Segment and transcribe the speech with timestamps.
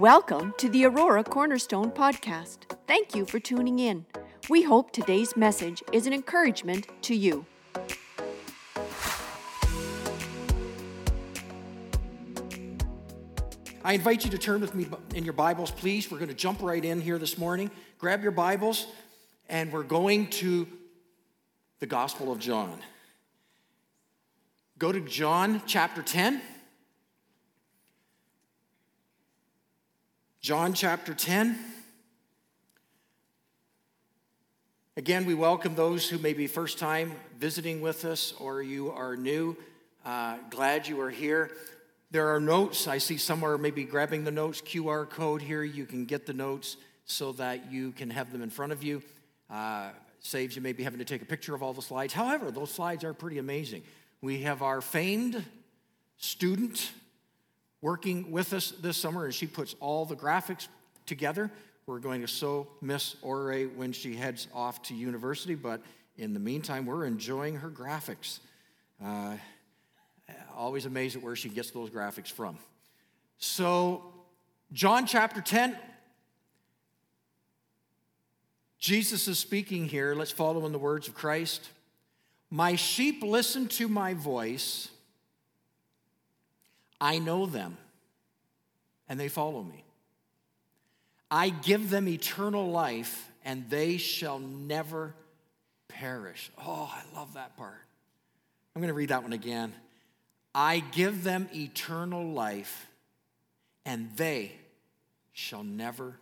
[0.00, 2.60] Welcome to the Aurora Cornerstone Podcast.
[2.86, 4.06] Thank you for tuning in.
[4.48, 7.44] We hope today's message is an encouragement to you.
[13.84, 16.10] I invite you to turn with me in your Bibles, please.
[16.10, 17.70] We're going to jump right in here this morning.
[17.98, 18.86] Grab your Bibles,
[19.50, 20.66] and we're going to
[21.78, 22.78] the Gospel of John.
[24.78, 26.40] Go to John chapter 10.
[30.40, 31.58] John chapter 10.
[34.96, 39.18] Again, we welcome those who may be first time visiting with us or you are
[39.18, 39.54] new.
[40.02, 41.50] Uh, glad you are here.
[42.10, 42.88] There are notes.
[42.88, 45.62] I see somewhere maybe grabbing the notes, QR code here.
[45.62, 49.02] You can get the notes so that you can have them in front of you.
[49.50, 52.14] Uh, saves you maybe having to take a picture of all the slides.
[52.14, 53.82] However, those slides are pretty amazing.
[54.22, 55.44] We have our famed
[56.16, 56.92] student
[57.82, 60.68] working with us this summer, and she puts all the graphics
[61.06, 61.50] together.
[61.86, 65.80] We're going to so miss Ore when she heads off to university, but
[66.16, 68.40] in the meantime, we're enjoying her graphics.
[69.02, 69.36] Uh,
[70.54, 72.58] always amazed at where she gets those graphics from.
[73.38, 74.04] So,
[74.72, 75.76] John chapter 10,
[78.78, 80.14] Jesus is speaking here.
[80.14, 81.70] Let's follow in the words of Christ.
[82.50, 84.90] My sheep listen to my voice.
[87.00, 87.78] I know them,
[89.08, 89.84] and they follow me.
[91.30, 95.14] I give them eternal life, and they shall never
[95.88, 96.50] perish.
[96.58, 97.80] Oh, I love that part.
[98.74, 99.72] I'm going to read that one again.
[100.54, 102.88] I give them eternal life,
[103.84, 104.52] and they
[105.32, 106.16] shall never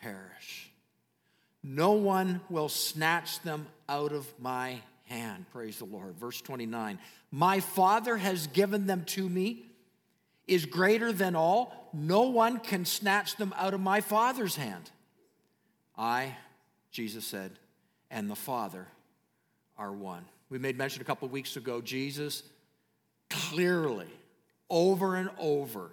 [0.00, 0.70] perish.
[1.62, 5.46] No one will snatch them out of my hand.
[5.52, 6.14] Praise the Lord.
[6.16, 6.98] Verse 29
[7.30, 9.64] My Father has given them to me
[10.46, 11.90] is greater than all.
[11.92, 14.90] No one can snatch them out of my Father's hand.
[15.96, 16.36] I,
[16.90, 17.52] Jesus said,
[18.10, 18.86] and the Father
[19.76, 20.24] are one.
[20.48, 22.42] We made mention a couple weeks ago, Jesus
[23.28, 24.08] clearly,
[24.70, 25.90] over and over,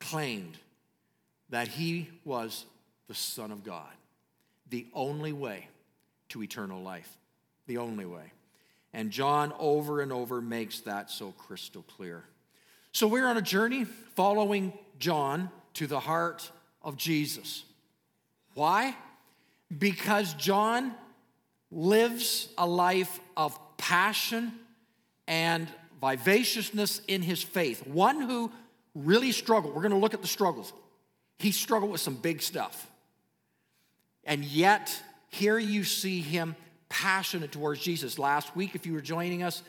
[0.00, 0.56] claimed
[1.50, 2.64] that he was
[3.08, 3.92] the Son of God,
[4.68, 5.68] the only way
[6.30, 7.16] to eternal life,
[7.66, 8.32] the only way.
[8.92, 12.24] And John over and over makes that so crystal clear.
[12.92, 16.50] So we're on a journey following John to the heart
[16.82, 17.64] of Jesus.
[18.52, 18.94] Why?
[19.76, 20.92] Because John
[21.70, 24.52] lives a life of passion
[25.26, 25.68] and
[26.02, 27.86] vivaciousness in his faith.
[27.86, 28.52] One who
[28.94, 29.74] really struggled.
[29.74, 30.70] We're going to look at the struggles.
[31.38, 32.90] He struggled with some big stuff.
[34.24, 36.54] And yet, here you see him
[36.90, 38.18] passionate towards Jesus.
[38.18, 39.62] Last week, if you were joining us,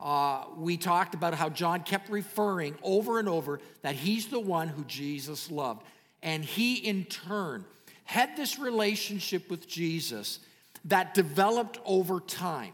[0.00, 4.68] uh, we talked about how John kept referring over and over that he's the one
[4.68, 5.82] who Jesus loved.
[6.22, 7.64] And he, in turn,
[8.04, 10.40] had this relationship with Jesus
[10.84, 12.72] that developed over time.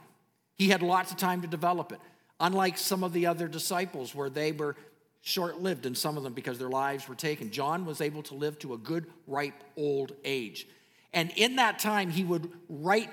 [0.56, 2.00] He had lots of time to develop it,
[2.40, 4.76] unlike some of the other disciples where they were
[5.22, 7.50] short lived, and some of them because their lives were taken.
[7.50, 10.66] John was able to live to a good, ripe, old age.
[11.14, 13.10] And in that time, he would write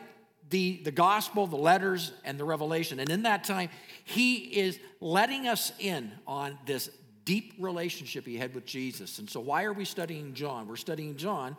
[0.51, 2.99] the, the gospel, the letters, and the revelation.
[2.99, 3.69] And in that time,
[4.03, 6.89] he is letting us in on this
[7.25, 9.17] deep relationship he had with Jesus.
[9.19, 10.67] And so, why are we studying John?
[10.67, 11.55] We're studying John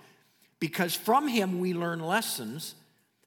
[0.60, 2.74] because from him we learn lessons,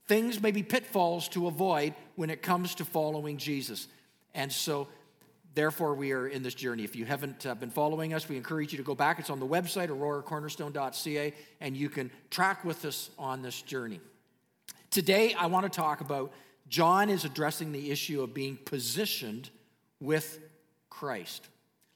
[0.07, 3.87] things, maybe pitfalls to avoid when it comes to following Jesus.
[4.35, 4.87] And so,
[5.55, 6.83] therefore, we are in this journey.
[6.83, 9.17] If you haven't uh, been following us, we encourage you to go back.
[9.17, 13.99] It's on the website, auroracornerstone.ca, and you can track with us on this journey.
[14.95, 16.31] Today, I want to talk about
[16.69, 19.49] John is addressing the issue of being positioned
[19.99, 20.39] with
[20.89, 21.45] Christ.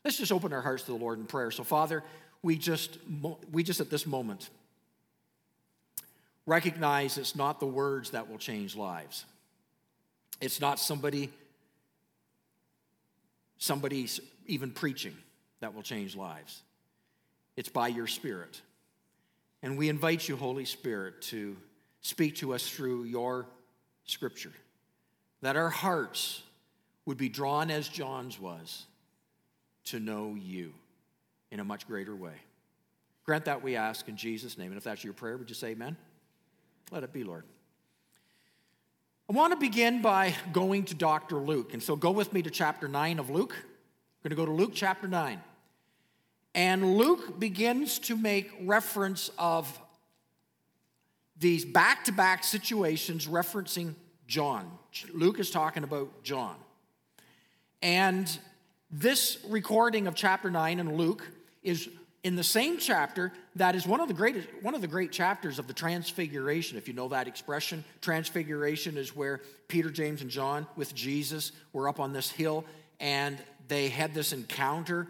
[0.03, 1.49] Let's just open our hearts to the Lord in prayer.
[1.49, 2.03] So, Father,
[2.41, 2.97] we just,
[3.53, 4.49] we just at this moment
[6.45, 9.23] recognize it's not the words that will change lives.
[10.41, 11.29] It's not somebody,
[13.59, 14.09] somebody
[14.45, 15.16] even preaching
[15.61, 16.63] that will change lives.
[17.55, 18.59] It's by your Spirit.
[19.63, 21.55] And we invite you, Holy Spirit, to
[22.01, 23.47] speak to us through your
[24.05, 24.53] scripture.
[25.41, 26.43] That our hearts
[27.05, 28.85] would be drawn as John's was
[29.85, 30.73] to know you
[31.51, 32.35] in a much greater way.
[33.25, 34.67] Grant that we ask in Jesus' name.
[34.67, 35.97] And if that's your prayer, would you say amen?
[36.91, 37.46] Let it be, Lord.
[39.29, 41.35] I want to begin by going to Dr.
[41.37, 41.73] Luke.
[41.73, 43.53] And so go with me to chapter 9 of Luke.
[43.55, 45.40] I'm going to go to Luke chapter 9.
[46.55, 49.79] And Luke begins to make reference of
[51.40, 53.96] these back to back situations referencing
[54.28, 54.70] John.
[55.14, 56.56] Luke is talking about John.
[57.82, 58.38] And
[58.91, 61.28] this recording of chapter 9 in Luke
[61.64, 61.90] is
[62.24, 65.58] in the same chapter that is one of the greatest one of the great chapters
[65.58, 69.40] of the transfiguration if you know that expression transfiguration is where
[69.70, 72.66] peter james and john with jesus were up on this hill
[73.00, 73.38] and
[73.70, 75.08] they had this encounter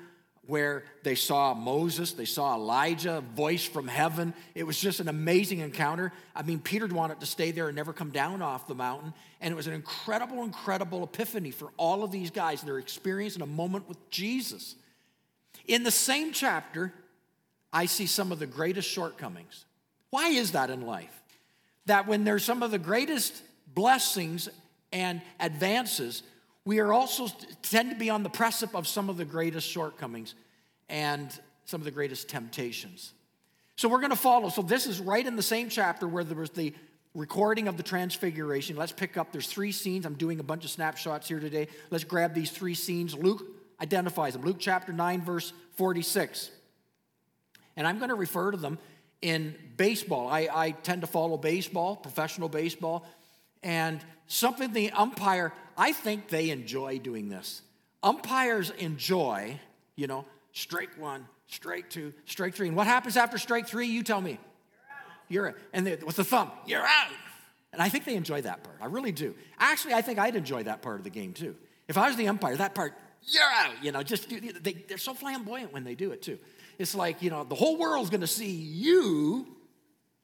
[0.49, 4.33] where they saw Moses, they saw Elijah, voice from heaven.
[4.55, 6.11] It was just an amazing encounter.
[6.35, 9.13] I mean, Peter wanted to stay there and never come down off the mountain.
[9.41, 13.43] And it was an incredible, incredible epiphany for all of these guys, their experience in
[13.43, 14.75] a moment with Jesus.
[15.67, 16.91] In the same chapter,
[17.71, 19.65] I see some of the greatest shortcomings.
[20.09, 21.13] Why is that in life?
[21.85, 24.49] That when there's some of the greatest blessings
[24.91, 26.23] and advances,
[26.69, 27.27] we are also
[27.63, 30.35] tend to be on the precipice of some of the greatest shortcomings
[30.87, 31.27] and
[31.65, 33.13] some of the greatest temptations.
[33.75, 34.49] So we're going to follow.
[34.49, 36.75] So this is right in the same chapter where there was the
[37.15, 38.75] recording of the transfiguration.
[38.75, 39.31] Let's pick up.
[39.31, 40.05] There's three scenes.
[40.05, 41.69] I'm doing a bunch of snapshots here today.
[41.89, 43.15] Let's grab these three scenes.
[43.15, 43.43] Luke
[43.81, 44.43] identifies them.
[44.43, 46.51] Luke chapter 9, verse 46.
[47.77, 48.77] And I'm going to refer to them
[49.23, 50.27] in baseball.
[50.27, 53.07] I, I tend to follow baseball, professional baseball.
[53.63, 53.99] And
[54.29, 57.61] something the umpire, I think they enjoy doing this.
[58.01, 59.59] Umpires enjoy,
[59.97, 60.23] you know,
[60.53, 62.69] strike one, strike two, strike three.
[62.69, 63.87] And what happens after strike three?
[63.87, 64.39] You tell me.
[65.27, 65.55] You're out.
[65.55, 67.11] You're and with the thumb, you're out.
[67.73, 68.77] And I think they enjoy that part.
[68.81, 69.35] I really do.
[69.59, 71.55] Actually, I think I'd enjoy that part of the game too.
[71.87, 72.93] If I was the umpire, that part,
[73.23, 73.83] you're out.
[73.83, 76.39] You know, just they, they're so flamboyant when they do it too.
[76.77, 79.45] It's like, you know, the whole world's going to see you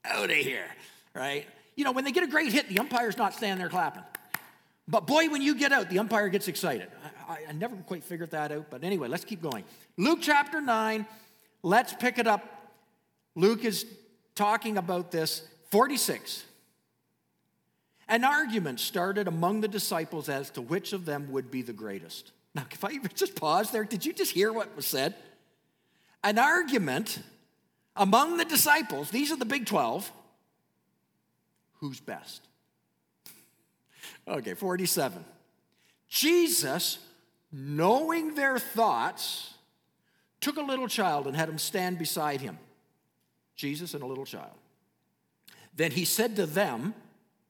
[0.05, 0.67] out of here,
[1.13, 1.45] right?
[1.75, 4.03] You know, when they get a great hit, the umpire's not standing there clapping.
[4.87, 6.87] But boy, when you get out, the umpire gets excited.
[7.27, 9.63] I, I, never quite figured that out, but anyway, let's keep going.
[9.97, 11.07] Luke chapter 9,
[11.63, 12.71] let's pick it up.
[13.33, 13.85] Luke is
[14.35, 15.47] talking about this.
[15.71, 16.45] 46.
[18.07, 22.31] An argument started among the disciples as to which of them would be the greatest.
[22.53, 25.15] Now, if I just pause there, did you just hear what was said?
[26.23, 27.19] An argument
[27.95, 30.11] among the disciples, these are the big 12,
[31.79, 32.47] who's best?
[34.27, 35.23] Okay, 47.
[36.07, 36.99] Jesus,
[37.51, 39.53] knowing their thoughts,
[40.39, 42.57] took a little child and had him stand beside him.
[43.55, 44.53] Jesus and a little child.
[45.75, 46.93] Then he said to them,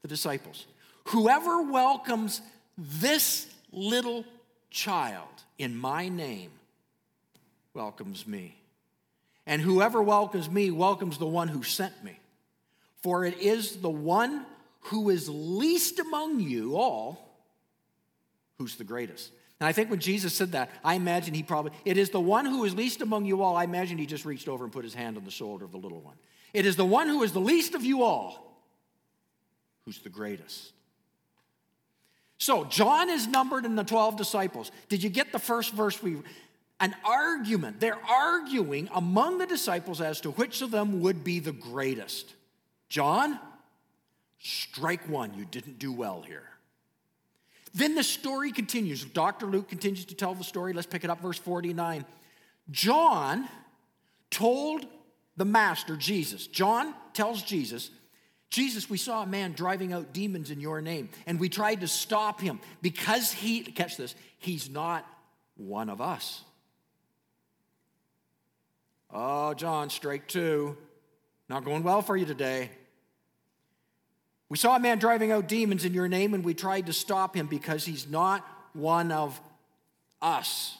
[0.02, 0.68] the disciples,
[1.06, 2.42] Whoever welcomes
[2.78, 4.24] this little
[4.70, 6.52] child in my name
[7.74, 8.56] welcomes me.
[9.48, 12.20] And whoever welcomes me welcomes the one who sent me.
[13.06, 14.48] For it is the one
[14.86, 17.38] who is least among you all
[18.58, 19.32] who's the greatest.
[19.60, 22.46] And I think when Jesus said that, I imagine he probably, it is the one
[22.46, 23.56] who is least among you all.
[23.56, 25.78] I imagine he just reached over and put his hand on the shoulder of the
[25.78, 26.16] little one.
[26.52, 28.60] It is the one who is the least of you all
[29.86, 30.72] who's the greatest.
[32.40, 34.72] So, John is numbered in the 12 disciples.
[34.90, 36.18] Did you get the first verse we
[36.80, 37.80] an argument.
[37.80, 42.35] They're arguing among the disciples as to which of them would be the greatest.
[42.90, 43.40] John,
[44.40, 45.34] strike one.
[45.34, 46.50] You didn't do well here.
[47.74, 49.04] Then the story continues.
[49.04, 49.48] Dr.
[49.48, 50.72] Luke continues to tell the story.
[50.72, 52.06] Let's pick it up, verse 49.
[52.72, 53.48] John
[54.30, 54.86] told
[55.38, 57.92] the master, Jesus, John tells Jesus,
[58.50, 61.88] Jesus, we saw a man driving out demons in your name, and we tried to
[61.88, 65.06] stop him because he, catch this, he's not
[65.58, 66.42] one of us.
[69.12, 70.78] Oh, John, strike two.
[71.50, 72.70] Not going well for you today.
[74.50, 77.36] We saw a man driving out demons in your name, and we tried to stop
[77.36, 79.40] him because he's not one of
[80.22, 80.78] us.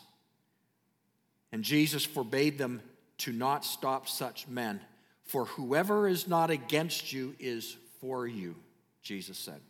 [1.52, 2.82] And Jesus forbade them
[3.20, 4.82] to not stop such men.
[5.26, 8.56] For whoever is not against you is for you,
[9.02, 9.62] Jesus said.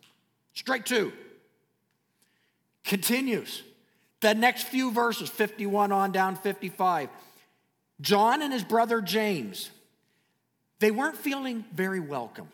[0.54, 1.12] Strike two.
[2.84, 3.62] Continues.
[4.20, 7.08] The next few verses, 51 on down 55.
[8.00, 9.70] John and his brother James,
[10.78, 12.48] they weren't feeling very welcome.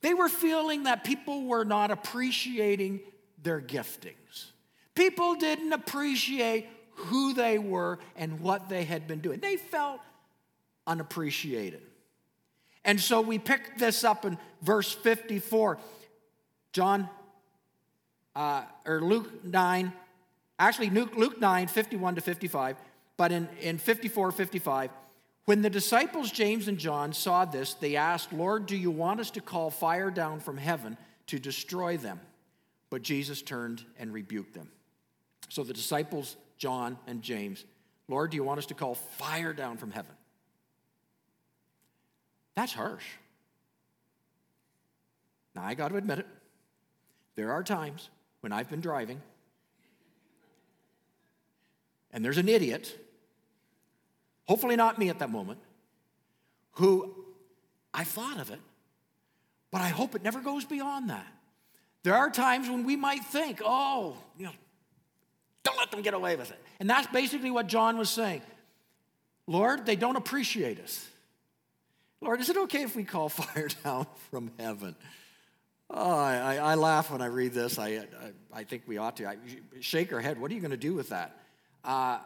[0.00, 3.00] They were feeling that people were not appreciating
[3.42, 4.50] their giftings.
[4.94, 9.40] People didn't appreciate who they were and what they had been doing.
[9.40, 10.00] They felt
[10.86, 11.82] unappreciated.
[12.84, 15.78] And so we picked this up in verse 54.
[16.72, 17.08] John,
[18.34, 19.92] uh, or Luke 9,
[20.58, 22.76] actually, Luke, Luke 9, 51 to 55.
[23.16, 24.90] But in, in 54, 55,
[25.46, 29.30] when the disciples James and John saw this, they asked, Lord, do you want us
[29.30, 30.98] to call fire down from heaven
[31.28, 32.20] to destroy them?
[32.90, 34.70] But Jesus turned and rebuked them.
[35.48, 37.64] So the disciples, John and James,
[38.08, 40.12] Lord, do you want us to call fire down from heaven?
[42.56, 43.04] That's harsh.
[45.54, 46.26] Now, I got to admit it.
[47.36, 48.10] There are times
[48.40, 49.20] when I've been driving
[52.12, 52.98] and there's an idiot
[54.46, 55.58] hopefully not me at that moment,
[56.72, 57.14] who
[57.92, 58.60] I thought of it,
[59.70, 61.26] but I hope it never goes beyond that.
[62.02, 64.52] There are times when we might think, oh, you know,
[65.64, 66.62] don't let them get away with it.
[66.78, 68.42] And that's basically what John was saying.
[69.46, 71.08] Lord, they don't appreciate us.
[72.20, 74.94] Lord, is it okay if we call fire down from heaven?
[75.88, 77.78] Oh, I, I laugh when I read this.
[77.78, 78.06] I, I,
[78.52, 79.28] I think we ought to.
[79.28, 79.36] I
[79.80, 80.40] shake our head.
[80.40, 81.38] What are you going to do with that?
[81.84, 82.18] Uh,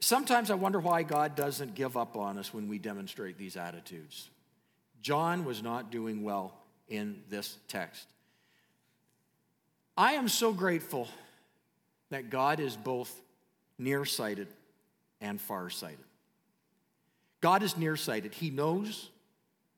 [0.00, 4.30] sometimes I wonder why God doesn't give up on us when we demonstrate these attitudes.
[5.00, 6.52] John was not doing well
[6.88, 8.06] in this text.
[9.96, 11.08] I am so grateful
[12.10, 13.12] that God is both
[13.78, 14.48] nearsighted
[15.20, 15.98] and farsighted.
[17.40, 18.34] God is nearsighted.
[18.34, 19.10] He knows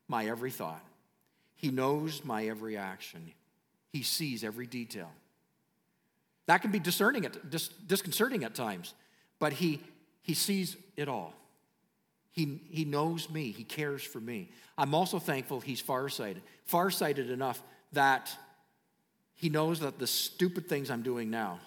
[0.08, 0.84] my every thought.
[1.56, 3.32] He knows my every action.
[3.92, 5.10] He sees every detail.
[6.46, 8.94] That can be discerning at, dis, disconcerting at times,
[9.38, 9.80] but he,
[10.30, 11.34] he sees it all.
[12.30, 13.50] He, he knows me.
[13.50, 14.48] He cares for me.
[14.78, 16.44] I'm also thankful he's farsighted.
[16.66, 17.60] Farsighted enough
[17.94, 18.30] that
[19.34, 21.58] he knows that the stupid things I'm doing now,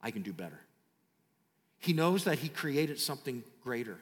[0.00, 0.60] I can do better.
[1.80, 3.98] He knows that he created something greater.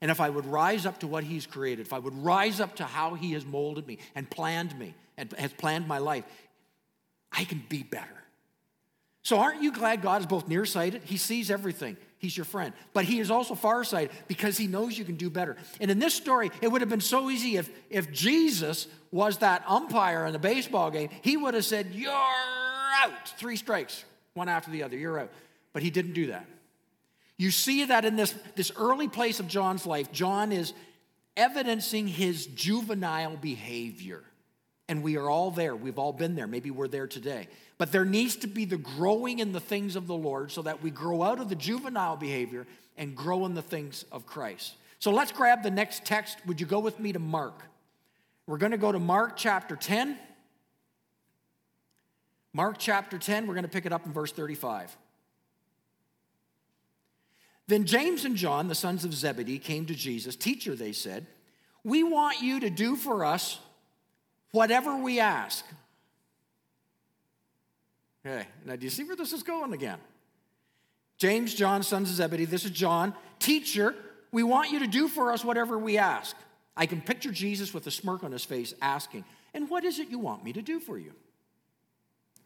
[0.00, 2.76] And if I would rise up to what He's created, if I would rise up
[2.76, 6.24] to how He has molded me and planned me and has planned my life,
[7.30, 8.24] I can be better.
[9.24, 11.02] So, aren't you glad God is both nearsighted?
[11.04, 11.96] He sees everything.
[12.24, 12.72] He's your friend.
[12.94, 15.56] But He is also farsighted because He knows you can do better.
[15.80, 19.62] And in this story, it would have been so easy if, if Jesus was that
[19.68, 21.10] umpire in the baseball game.
[21.22, 23.28] He would have said, You're out.
[23.36, 24.96] Three strikes, one after the other.
[24.96, 25.30] You're out.
[25.74, 26.46] But He didn't do that.
[27.36, 30.72] You see that in this, this early place of John's life, John is
[31.36, 34.22] evidencing his juvenile behavior.
[34.88, 35.74] And we are all there.
[35.74, 36.46] We've all been there.
[36.46, 37.48] Maybe we're there today.
[37.78, 40.82] But there needs to be the growing in the things of the Lord so that
[40.82, 44.74] we grow out of the juvenile behavior and grow in the things of Christ.
[44.98, 46.38] So let's grab the next text.
[46.46, 47.62] Would you go with me to Mark?
[48.46, 50.18] We're going to go to Mark chapter 10.
[52.52, 54.96] Mark chapter 10, we're going to pick it up in verse 35.
[57.66, 60.36] Then James and John, the sons of Zebedee, came to Jesus.
[60.36, 61.26] Teacher, they said,
[61.82, 63.58] we want you to do for us
[64.54, 65.64] whatever we ask.
[68.24, 69.98] Okay, now do you see where this is going again?
[71.18, 73.14] James, John, sons of Zebedee, this is John.
[73.38, 73.94] Teacher,
[74.32, 76.36] we want you to do for us whatever we ask.
[76.76, 80.08] I can picture Jesus with a smirk on his face asking, And what is it
[80.08, 81.12] you want me to do for you?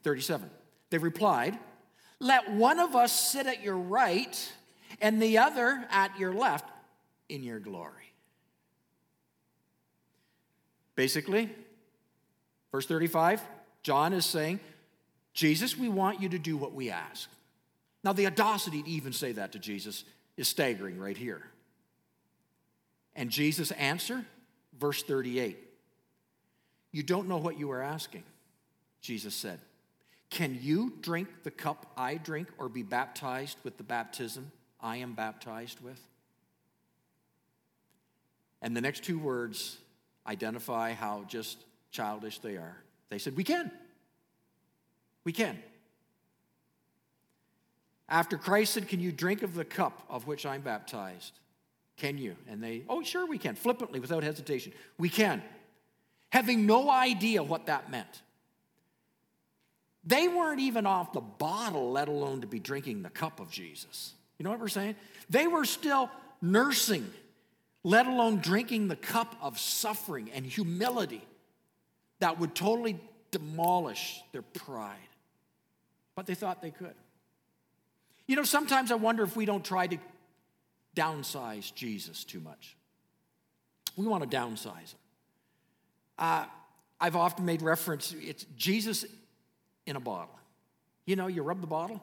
[0.03, 0.51] 37.
[0.91, 1.59] They replied,
[2.21, 4.53] Let one of us sit at your right
[5.01, 6.69] and the other at your left
[7.29, 8.13] in your glory.
[10.95, 11.51] Basically,
[12.73, 13.43] verse 35,
[13.83, 14.61] John is saying,
[15.33, 17.29] Jesus, we want you to do what we ask.
[18.05, 20.05] Now, the audacity to even say that to Jesus
[20.37, 21.43] is staggering right here.
[23.15, 24.25] And Jesus' answer,
[24.79, 25.59] verse 38
[26.93, 28.25] You don't know what you are asking,
[29.01, 29.61] Jesus said.
[30.31, 35.15] Can you drink the cup I drink or be baptized with the baptism I am
[35.15, 36.01] baptized with?
[38.61, 39.79] And the next two words
[40.27, 41.59] identify how just
[41.91, 42.77] childish they are.
[43.09, 43.71] They said, We can.
[45.25, 45.59] We can.
[48.09, 51.33] After Christ said, Can you drink of the cup of which I'm baptized?
[51.97, 52.37] Can you?
[52.49, 53.55] And they, Oh, sure, we can.
[53.55, 54.73] Flippantly, without hesitation.
[54.99, 55.43] We can.
[56.31, 58.23] Having no idea what that meant.
[60.05, 64.15] They weren't even off the bottle, let alone to be drinking the cup of Jesus.
[64.39, 64.95] You know what we're saying?
[65.29, 67.11] They were still nursing,
[67.83, 71.27] let alone drinking the cup of suffering and humility
[72.21, 72.99] that would totally
[73.31, 74.97] demolish their pride.
[76.15, 76.95] But they thought they could.
[78.27, 79.99] You know, sometimes I wonder if we don't try to
[80.97, 82.77] downsize Jesus too much.
[83.97, 84.99] We want to downsize him.
[86.19, 86.45] Uh,
[87.01, 89.05] I've often made reference, it's Jesus
[89.87, 90.35] in a bottle.
[91.07, 92.03] You know, you rub the bottle,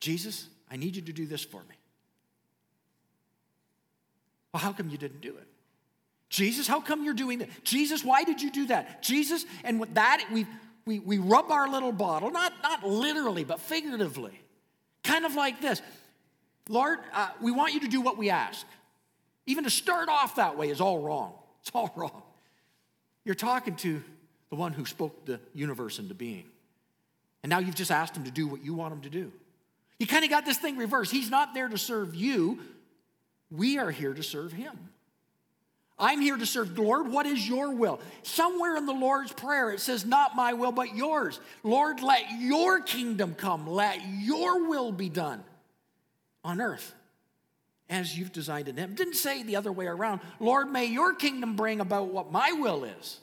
[0.00, 1.74] Jesus, I need you to do this for me.
[4.52, 5.46] Well, how come you didn't do it?
[6.28, 7.48] Jesus, how come you're doing that?
[7.64, 9.02] Jesus, why did you do that?
[9.02, 10.46] Jesus, and with that, we,
[10.84, 14.38] we, we rub our little bottle, not, not literally, but figuratively.
[15.02, 15.80] Kind of like this
[16.68, 18.66] Lord, uh, we want you to do what we ask.
[19.46, 21.32] Even to start off that way is all wrong.
[21.62, 22.22] It's all wrong.
[23.24, 24.02] You're talking to
[24.50, 26.44] the one who spoke the universe into being.
[27.42, 29.32] And now you've just asked him to do what you want him to do.
[29.98, 31.10] You kind of got this thing reversed.
[31.10, 32.60] He's not there to serve you,
[33.50, 34.76] we are here to serve him.
[35.98, 37.08] I'm here to serve Lord.
[37.08, 38.00] What is your will?
[38.22, 41.40] Somewhere in the Lord's Prayer, it says, Not my will, but yours.
[41.62, 43.66] Lord, let your kingdom come.
[43.66, 45.42] Let your will be done
[46.44, 46.94] on earth
[47.90, 48.94] as you've designed it in Him.
[48.94, 50.20] Didn't say the other way around.
[50.38, 53.18] Lord, may your kingdom bring about what my will is.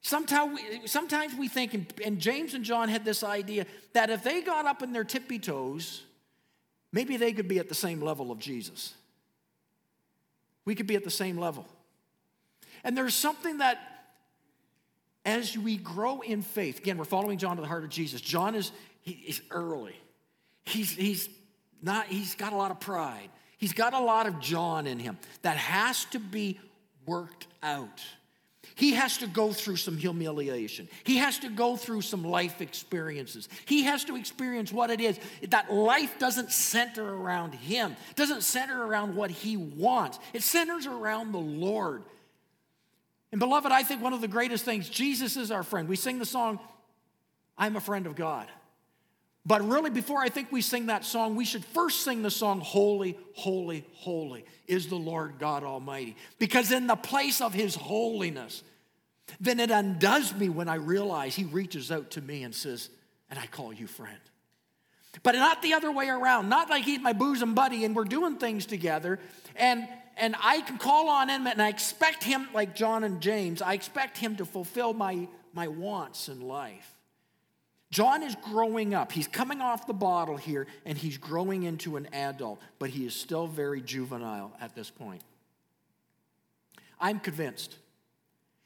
[0.00, 4.40] Sometimes we, sometimes we think, and James and John had this idea that if they
[4.40, 6.02] got up in their tippy toes,
[6.90, 8.94] maybe they could be at the same level of Jesus.
[10.64, 11.66] We could be at the same level.
[12.84, 13.78] And there's something that,
[15.24, 18.20] as we grow in faith, again, we're following John to the heart of Jesus.
[18.20, 19.96] John is he, he's early.
[20.64, 21.28] He's, he's
[21.82, 23.28] not, he's got a lot of pride.
[23.58, 26.58] He's got a lot of John in him that has to be
[27.06, 28.02] worked out.
[28.74, 30.88] He has to go through some humiliation.
[31.04, 33.48] He has to go through some life experiences.
[33.66, 38.84] He has to experience what it is that life doesn't center around him, doesn't center
[38.84, 40.18] around what he wants.
[40.32, 42.02] It centers around the Lord.
[43.30, 45.88] And beloved, I think one of the greatest things, Jesus is our friend.
[45.88, 46.60] We sing the song,
[47.56, 48.46] I'm a friend of God.
[49.44, 52.60] But really, before I think we sing that song, we should first sing the song,
[52.60, 56.16] Holy, Holy, Holy is the Lord God Almighty.
[56.38, 58.62] Because in the place of His holiness,
[59.40, 62.88] then it undoes me when I realize He reaches out to me and says,
[63.30, 64.18] and I call you friend.
[65.24, 68.36] But not the other way around, not like He's my bosom buddy and we're doing
[68.36, 69.18] things together.
[69.56, 73.62] And and I can call on him and I expect him, like John and James,
[73.62, 76.91] I expect him to fulfill my, my wants in life.
[77.92, 79.12] John is growing up.
[79.12, 83.14] He's coming off the bottle here and he's growing into an adult, but he is
[83.14, 85.22] still very juvenile at this point.
[86.98, 87.76] I'm convinced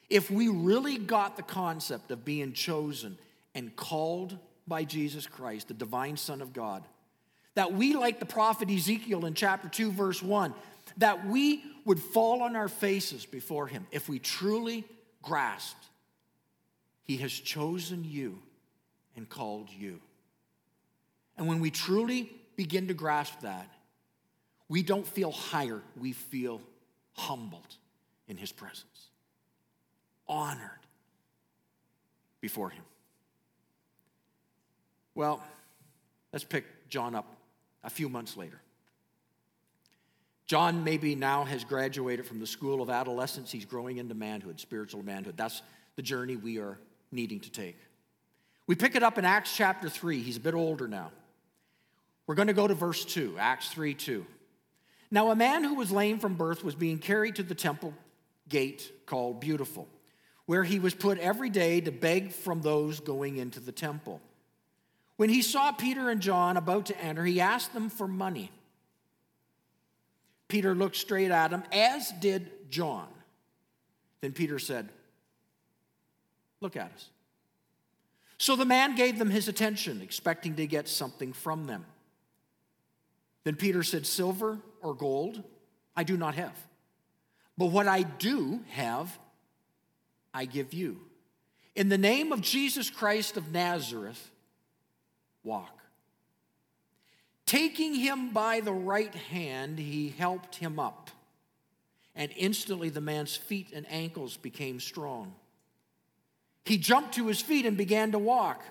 [0.09, 3.19] if we really got the concept of being chosen
[3.55, 6.85] and called by Jesus Christ, the divine Son of God,
[7.57, 10.55] that we, like the prophet Ezekiel in chapter 2, verse 1,
[10.99, 14.85] that we would fall on our faces before him if we truly
[15.23, 15.87] grasped
[17.07, 18.41] he has chosen you
[19.17, 20.01] and called you.
[21.37, 23.69] And when we truly begin to grasp that,
[24.69, 26.61] we don't feel higher, we feel
[27.15, 27.77] humbled
[28.29, 29.11] in His presence,
[30.29, 30.71] honored
[32.41, 32.85] before Him.
[35.15, 35.43] Well,
[36.33, 37.27] let's pick John up
[37.85, 38.61] a few months later.
[40.47, 43.51] John maybe now has graduated from the school of adolescence.
[43.51, 45.37] He's growing into manhood, spiritual manhood.
[45.37, 45.63] That's
[45.97, 46.79] the journey we are
[47.11, 47.77] needing to take.
[48.67, 50.21] We pick it up in Acts chapter 3.
[50.23, 51.13] He's a bit older now.
[52.27, 54.27] We're going to go to verse 2, Acts 3 2.
[55.11, 57.95] Now, a man who was lame from birth was being carried to the temple
[58.49, 59.89] gate called Beautiful,
[60.47, 64.21] where he was put every day to beg from those going into the temple.
[65.17, 68.51] When he saw Peter and John about to enter, he asked them for money.
[70.49, 73.09] Peter looked straight at him, as did John.
[74.21, 74.89] Then Peter said,
[76.61, 77.11] Look at us.
[78.39, 81.87] So the man gave them his attention, expecting to get something from them.
[83.45, 85.43] Then Peter said, Silver or gold
[85.97, 86.57] I do not have.
[87.57, 89.19] But what I do have,
[90.35, 91.01] I give you.
[91.75, 94.31] In the name of Jesus Christ of Nazareth,
[95.43, 95.81] walk.
[97.47, 101.11] Taking him by the right hand, he helped him up.
[102.15, 105.35] And instantly the man's feet and ankles became strong.
[106.67, 108.63] He jumped to his feet and began to walk.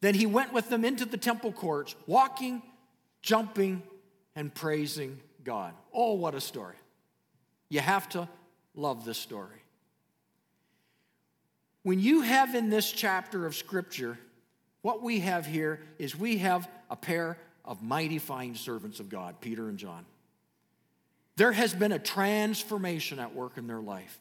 [0.00, 2.62] Then he went with them into the temple courts, walking,
[3.22, 3.82] jumping,
[4.36, 5.72] and praising God.
[5.92, 6.76] Oh, what a story.
[7.70, 8.28] You have to
[8.74, 9.62] love this story.
[11.82, 14.18] When you have in this chapter of Scripture,
[14.82, 19.40] what we have here is we have a pair of mighty fine servants of God,
[19.40, 20.04] Peter and John.
[21.36, 24.20] There has been a transformation at work in their life.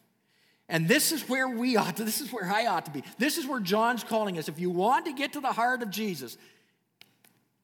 [0.69, 3.03] And this is where we ought to, this is where I ought to be.
[3.17, 4.49] This is where John's calling us.
[4.49, 6.37] If you want to get to the heart of Jesus,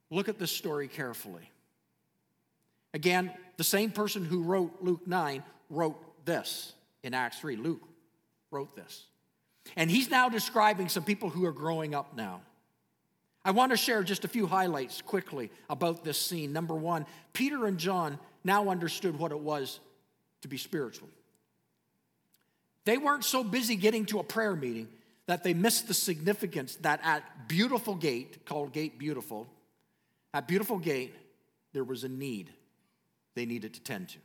[0.09, 1.49] look at this story carefully.
[2.93, 7.57] Again, the same person who wrote Luke 9 wrote this in Acts 3.
[7.57, 7.81] Luke
[8.51, 9.05] wrote this.
[9.75, 12.41] And he's now describing some people who are growing up now.
[13.45, 16.53] I want to share just a few highlights quickly about this scene.
[16.53, 19.79] Number one, Peter and John now understood what it was
[20.41, 21.09] to be spiritual.
[22.85, 24.87] They weren't so busy getting to a prayer meeting
[25.25, 29.47] that they missed the significance that at Beautiful Gate, called Gate Beautiful,
[30.33, 31.13] at Beautiful Gate,
[31.71, 32.51] there was a need
[33.35, 34.17] they needed to tend to.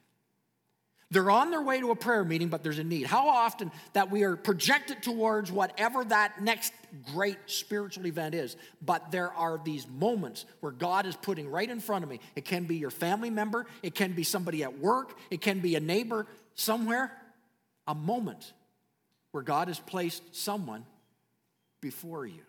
[1.11, 3.07] They're on their way to a prayer meeting, but there's a need.
[3.07, 6.75] How often that we are projected towards whatever that next
[7.15, 11.81] great spiritual event is, but there are these moments where God is putting right in
[11.81, 12.21] front of me.
[12.37, 15.77] It can be your family member, it can be somebody at work, it can be
[15.77, 17.11] a neighbor somewhere.
[17.89, 18.53] A moment
[19.33, 20.85] where God has placed someone
[21.81, 22.43] before you.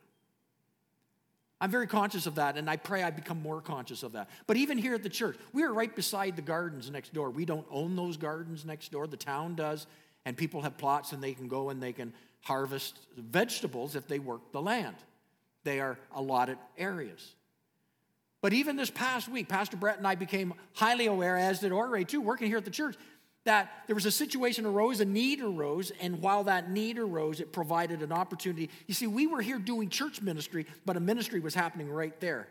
[1.61, 4.29] I'm very conscious of that, and I pray I become more conscious of that.
[4.47, 7.29] But even here at the church, we are right beside the gardens next door.
[7.29, 9.87] We don't own those gardens next door, the town does,
[10.25, 14.19] and people have plots and they can go and they can harvest vegetables if they
[14.19, 14.95] work the land.
[15.65, 17.35] They are allotted areas.
[18.41, 22.03] But even this past week, Pastor Brett and I became highly aware, as did Ore
[22.05, 22.95] too, working here at the church,
[23.45, 27.53] that there was a situation arose, a need arose, and while that need arose, it
[27.53, 28.69] provided an opportunity.
[28.87, 32.47] You see, we were here doing church ministry, but a ministry was happening right there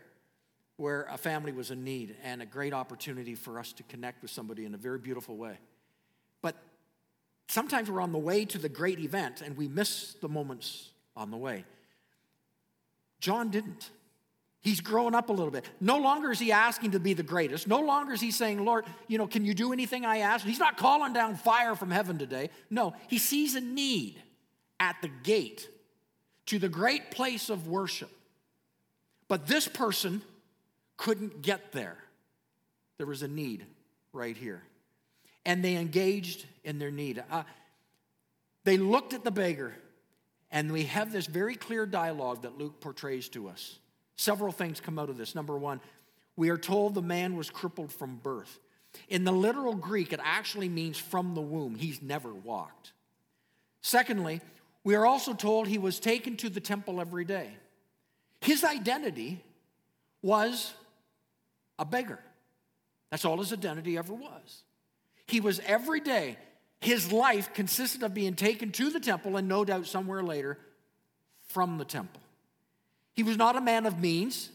[0.77, 4.31] where a family was in need and a great opportunity for us to connect with
[4.31, 5.57] somebody in a very beautiful way.
[6.41, 6.55] But
[7.49, 11.31] sometimes we're on the way to the great event and we miss the moments on
[11.31, 11.65] the way.
[13.19, 13.89] John didn't.
[14.61, 15.65] He's growing up a little bit.
[15.79, 17.67] No longer is he asking to be the greatest.
[17.67, 20.45] No longer is he saying, Lord, you know, can you do anything I ask?
[20.45, 22.49] He's not calling down fire from heaven today.
[22.69, 24.21] No, he sees a need
[24.79, 25.69] at the gate
[26.47, 28.11] to the great place of worship.
[29.29, 30.21] But this person
[30.97, 31.97] couldn't get there.
[32.97, 33.65] There was a need
[34.11, 34.63] right here.
[35.45, 37.23] And they engaged in their need.
[37.31, 37.43] Uh,
[38.65, 39.73] they looked at the beggar,
[40.51, 43.79] and we have this very clear dialogue that Luke portrays to us.
[44.19, 45.33] Several things come out of this.
[45.33, 45.79] Number one,
[46.35, 48.59] we are told the man was crippled from birth.
[49.07, 51.75] In the literal Greek, it actually means from the womb.
[51.75, 52.91] He's never walked.
[53.81, 54.41] Secondly,
[54.83, 57.47] we are also told he was taken to the temple every day.
[58.41, 59.41] His identity
[60.21, 60.73] was
[61.77, 62.19] a beggar.
[63.11, 64.63] That's all his identity ever was.
[65.27, 66.35] He was every day,
[66.81, 70.57] his life consisted of being taken to the temple and no doubt somewhere later
[71.47, 72.21] from the temple.
[73.19, 74.49] He was not a man of means.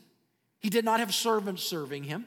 [0.58, 2.24] He did not have servants serving him.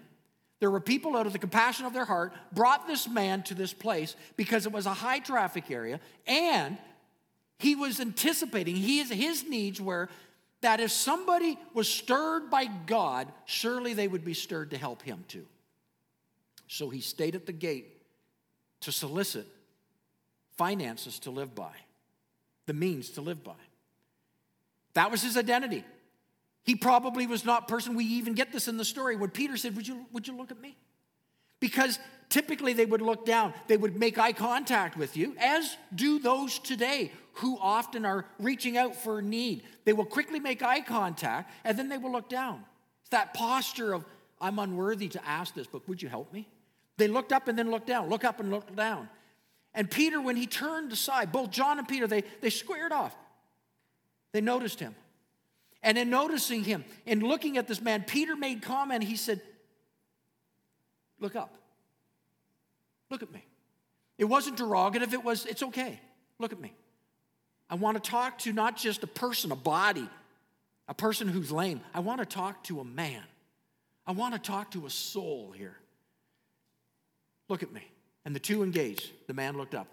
[0.60, 3.74] There were people out of the compassion of their heart brought this man to this
[3.74, 6.78] place because it was a high traffic area and
[7.58, 10.10] he was anticipating his, needs were
[10.62, 15.26] that if somebody was stirred by God, surely they would be stirred to help him
[15.28, 15.48] too.
[16.68, 18.00] So he stayed at the gate
[18.82, 19.48] to solicit
[20.56, 21.74] finances to live by,
[22.68, 23.54] the means to live by.
[24.94, 25.84] That was his identity.
[26.68, 27.96] He probably was not person.
[27.96, 30.52] We even get this in the story when Peter said, Would you, would you look
[30.52, 30.76] at me?
[31.62, 36.20] Because typically they would look down, they would make eye contact with you, as do
[36.20, 39.64] those today who often are reaching out for need.
[39.86, 42.66] They will quickly make eye contact and then they will look down.
[43.00, 44.04] It's that posture of,
[44.42, 46.50] I'm unworthy to ask this, but would you help me?
[46.98, 49.08] They looked up and then looked down, look up and look down.
[49.74, 53.16] And Peter, when he turned aside, both John and Peter, they, they squared off.
[54.34, 54.96] They noticed him.
[55.88, 59.06] And in noticing him and looking at this man, Peter made comment.
[59.06, 59.40] He said,
[61.18, 61.56] Look up.
[63.10, 63.42] Look at me.
[64.18, 65.98] It wasn't derogative, it was, it's okay.
[66.40, 66.74] Look at me.
[67.70, 70.10] I want to talk to not just a person, a body,
[70.90, 71.80] a person who's lame.
[71.94, 73.24] I want to talk to a man.
[74.06, 75.78] I want to talk to a soul here.
[77.48, 77.90] Look at me.
[78.26, 79.10] And the two engaged.
[79.28, 79.88] The man looked up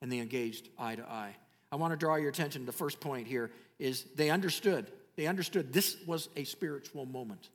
[0.00, 1.34] and they engaged eye to eye.
[1.72, 5.26] I want to draw your attention to the first point here is they understood they
[5.26, 7.48] understood this was a spiritual moment.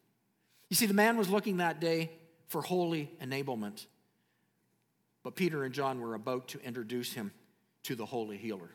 [0.69, 2.11] You see, the man was looking that day
[2.47, 3.85] for holy enablement,
[5.23, 7.31] but Peter and John were about to introduce him
[7.83, 8.69] to the holy healer.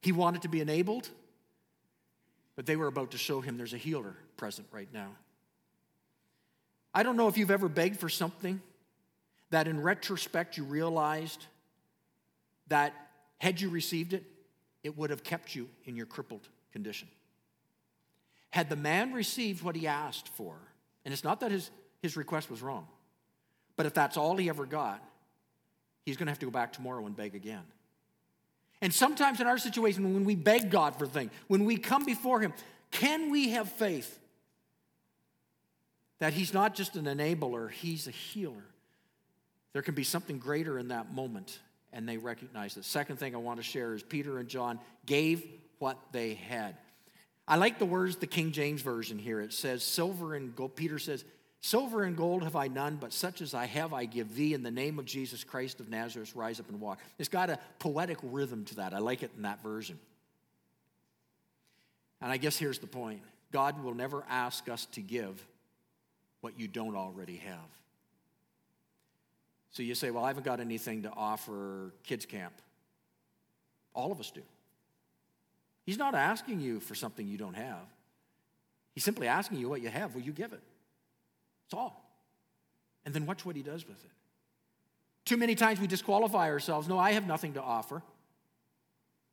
[0.00, 1.08] He wanted to be enabled,
[2.54, 5.10] but they were about to show him there's a healer present right now.
[6.94, 8.60] I don't know if you've ever begged for something
[9.50, 11.46] that in retrospect you realized
[12.68, 12.94] that
[13.38, 14.24] had you received it,
[14.82, 17.08] it would have kept you in your crippled condition.
[18.56, 20.56] Had the man received what he asked for,
[21.04, 22.86] and it's not that his, his request was wrong,
[23.76, 25.04] but if that's all he ever got,
[26.06, 27.64] he's going to have to go back tomorrow and beg again.
[28.80, 32.40] And sometimes in our situation, when we beg God for things, when we come before
[32.40, 32.54] Him,
[32.90, 34.18] can we have faith
[36.20, 38.64] that He's not just an enabler, He's a healer?
[39.74, 41.58] There can be something greater in that moment,
[41.92, 42.86] and they recognize it.
[42.86, 45.44] Second thing I want to share is Peter and John gave
[45.78, 46.78] what they had.
[47.48, 49.40] I like the words, the King James Version here.
[49.40, 50.74] It says, Silver and gold.
[50.74, 51.24] Peter says,
[51.60, 54.54] Silver and gold have I none, but such as I have I give thee.
[54.54, 57.00] In the name of Jesus Christ of Nazareth, rise up and walk.
[57.18, 58.94] It's got a poetic rhythm to that.
[58.94, 59.98] I like it in that version.
[62.20, 63.20] And I guess here's the point
[63.52, 65.44] God will never ask us to give
[66.40, 67.58] what you don't already have.
[69.70, 72.54] So you say, Well, I haven't got anything to offer kids' camp.
[73.94, 74.42] All of us do.
[75.86, 77.86] He's not asking you for something you don't have.
[78.92, 80.14] He's simply asking you what you have.
[80.14, 80.60] Will you give it?
[81.64, 82.02] That's all.
[83.04, 84.10] And then watch what he does with it.
[85.24, 86.88] Too many times we disqualify ourselves.
[86.88, 88.02] No, I have nothing to offer.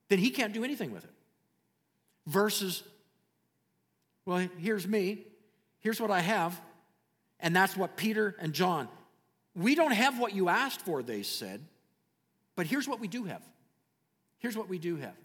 [0.09, 1.13] Then he can't do anything with it.
[2.27, 2.83] Versus
[4.25, 5.25] Well, here's me.
[5.79, 6.59] Here's what I have.
[7.39, 8.87] And that's what Peter and John.
[9.55, 11.61] We don't have what you asked for, they said.
[12.55, 13.41] But here's what we do have.
[14.37, 15.15] Here's what we do have.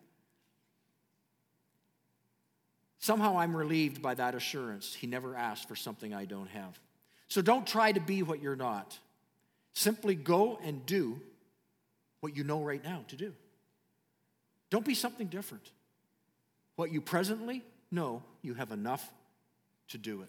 [2.99, 4.95] Somehow I'm relieved by that assurance.
[4.95, 6.79] He never asked for something I don't have.
[7.29, 8.99] So don't try to be what you're not.
[9.73, 11.21] Simply go and do
[12.21, 13.33] what you know right now to do.
[14.71, 15.71] Don't be something different.
[16.77, 19.09] What you presently know, you have enough
[19.89, 20.29] to do it.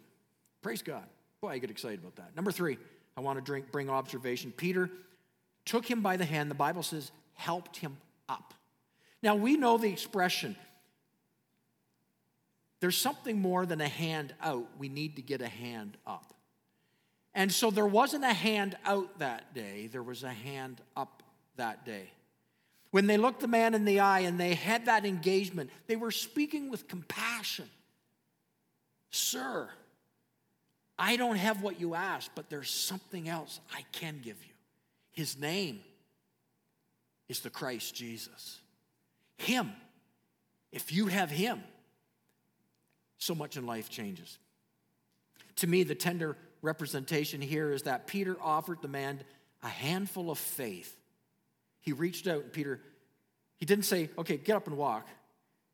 [0.61, 1.03] Praise God.
[1.41, 2.35] Boy, I get excited about that.
[2.35, 2.77] Number three,
[3.17, 4.53] I want to drink, bring observation.
[4.55, 4.89] Peter
[5.65, 6.49] took him by the hand.
[6.51, 8.53] The Bible says, helped him up.
[9.21, 10.55] Now, we know the expression
[12.79, 14.67] there's something more than a hand out.
[14.77, 16.33] We need to get a hand up.
[17.33, 21.23] And so there wasn't a hand out that day, there was a hand up
[21.57, 22.09] that day.
[22.91, 26.11] When they looked the man in the eye and they had that engagement, they were
[26.11, 27.69] speaking with compassion.
[29.11, 29.69] Sir,
[30.97, 34.53] I don't have what you asked, but there's something else I can give you.
[35.11, 35.81] His name
[37.27, 38.59] is the Christ Jesus.
[39.37, 39.71] Him,
[40.71, 41.61] if you have Him,
[43.19, 44.39] so much in life changes.
[45.57, 49.21] To me, the tender representation here is that Peter offered the man
[49.61, 50.95] a handful of faith.
[51.81, 52.81] He reached out, and Peter,
[53.57, 55.07] he didn't say, okay, get up and walk.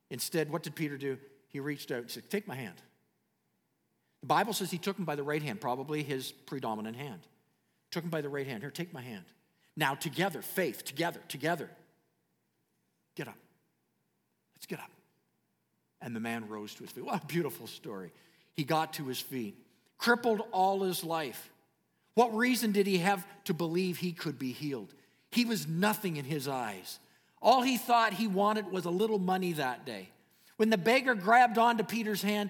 [0.10, 1.18] Instead, what did Peter do?
[1.48, 2.76] He reached out and said, take my hand.
[4.22, 7.22] The Bible says he took him by the right hand, probably his predominant hand.
[7.92, 8.64] Took him by the right hand.
[8.64, 9.26] Here, take my hand.
[9.78, 11.70] Now, together, faith, together, together.
[13.16, 13.38] Get up.
[14.56, 14.90] Let's get up.
[16.02, 17.06] And the man rose to his feet.
[17.06, 18.12] What a beautiful story.
[18.54, 19.58] He got to his feet,
[19.98, 21.52] crippled all his life.
[22.14, 24.94] What reason did he have to believe he could be healed?
[25.32, 27.00] He was nothing in his eyes.
[27.42, 30.10] All he thought he wanted was a little money that day.
[30.56, 32.50] When the beggar grabbed onto Peter's hand,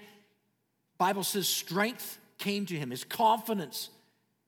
[0.96, 2.90] Bible says strength came to him.
[2.90, 3.90] His confidence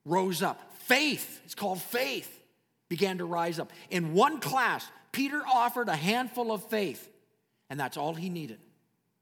[0.04, 0.72] rose up.
[0.84, 2.42] Faith, it's called faith,
[2.88, 3.72] began to rise up.
[3.90, 7.10] In one class, Peter offered a handful of faith,
[7.68, 8.58] and that's all he needed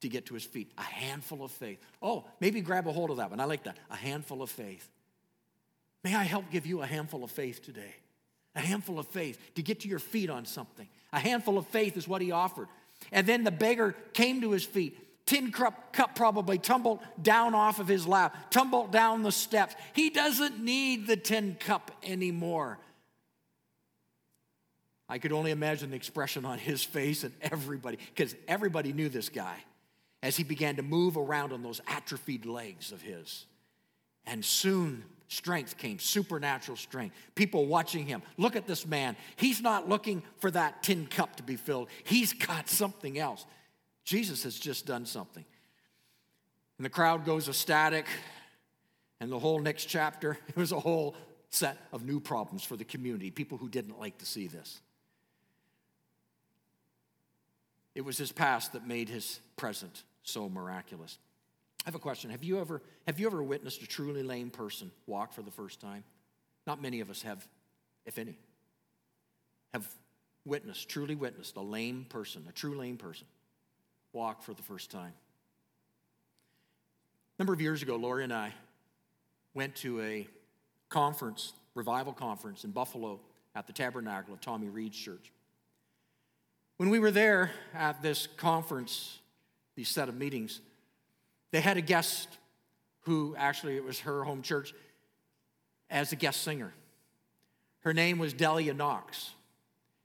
[0.01, 0.71] to get to his feet.
[0.79, 1.79] A handful of faith.
[2.03, 3.41] Oh, maybe grab a hold of that one.
[3.41, 3.77] I like that.
[3.91, 4.89] A handful of faith.
[6.05, 7.95] May I help give you a handful of faith today?
[8.55, 10.89] A handful of faith to get to your feet on something.
[11.13, 12.69] A handful of faith is what he offered.
[13.13, 17.81] And then the beggar came to his feet tin cup, cup probably tumbled down off
[17.81, 19.75] of his lap, tumbled down the steps.
[19.93, 22.79] He doesn't need the tin cup anymore.
[25.09, 29.29] I could only imagine the expression on his face and everybody, because everybody knew this
[29.29, 29.57] guy
[30.27, 33.47] as he began to move around on those atrophied legs of his.
[34.27, 37.15] And soon strength came, supernatural strength.
[37.37, 38.23] People watching him.
[38.37, 39.17] Look at this man.
[39.37, 43.47] He's not looking for that tin cup to be filled, he's got something else.
[44.05, 45.45] Jesus has just done something.
[46.79, 48.07] And the crowd goes ecstatic.
[49.19, 51.15] And the whole next chapter, it was a whole
[51.51, 54.81] set of new problems for the community, people who didn't like to see this.
[57.95, 61.19] It was his past that made his present so miraculous.
[61.85, 62.31] I have a question.
[62.31, 65.81] Have you ever, have you ever witnessed a truly lame person walk for the first
[65.81, 66.03] time?
[66.67, 67.47] Not many of us have,
[68.05, 68.37] if any,
[69.73, 69.89] have
[70.45, 73.27] witnessed, truly witnessed a lame person, a true lame person
[74.12, 75.12] walk for the first time.
[77.39, 78.53] A number of years ago, Lori and I
[79.55, 80.27] went to a
[80.89, 83.21] conference, revival conference in Buffalo
[83.55, 85.31] at the Tabernacle of Tommy Reid's church.
[86.79, 89.19] When we were there at this conference,
[89.77, 90.61] these set of meetings,
[91.53, 92.29] they had a guest
[93.03, 94.75] who actually it was her home church
[95.89, 96.73] as a guest singer.
[97.81, 99.31] Her name was Delia Knox.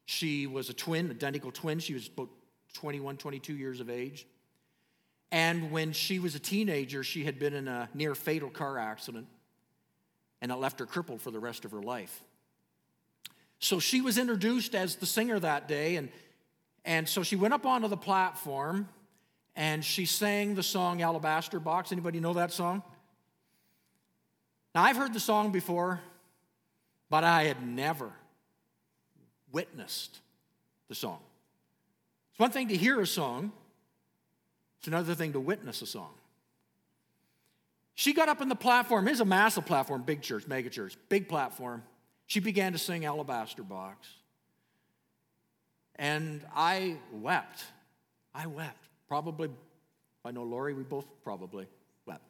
[0.05, 1.79] She was a twin, identical twin.
[1.79, 2.29] She was about
[2.73, 4.27] 21, 22 years of age.
[5.31, 9.27] And when she was a teenager, she had been in a near fatal car accident,
[10.41, 12.21] and it left her crippled for the rest of her life.
[13.59, 16.09] So she was introduced as the singer that day, and,
[16.83, 18.89] and so she went up onto the platform
[19.55, 21.91] and she sang the song Alabaster Box.
[21.91, 22.83] Anybody know that song?
[24.73, 25.99] Now, I've heard the song before,
[27.09, 28.11] but I had never
[29.51, 30.19] witnessed
[30.87, 31.19] the song.
[32.31, 33.51] It's one thing to hear a song,
[34.79, 36.11] it's another thing to witness a song.
[37.93, 39.07] She got up on the platform.
[39.07, 41.83] It's a massive platform, big church, mega church, big platform.
[42.25, 44.07] She began to sing Alabaster Box.
[45.97, 47.63] And I wept.
[48.33, 48.87] I wept.
[49.11, 49.49] Probably,
[50.23, 51.67] I know Lori, we both probably
[52.05, 52.23] wept.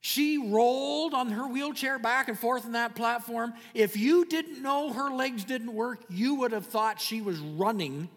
[0.00, 3.54] She rolled on her wheelchair back and forth on that platform.
[3.72, 8.08] If you didn't know her legs didn't work, you would have thought she was running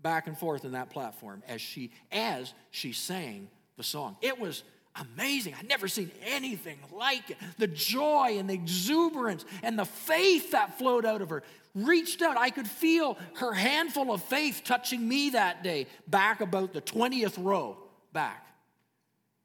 [0.00, 4.16] back and forth in that platform as she as she sang the song.
[4.22, 4.62] It was
[4.96, 5.54] amazing.
[5.58, 7.36] I'd never seen anything like it.
[7.58, 11.42] The joy and the exuberance and the faith that flowed out of her
[11.74, 12.36] reached out.
[12.36, 17.42] I could feel her handful of faith touching me that day, back about the 20th
[17.42, 17.76] row
[18.12, 18.46] back,